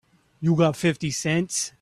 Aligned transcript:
You 0.39 0.55
got 0.55 0.75
fifty 0.75 1.11
cents? 1.11 1.73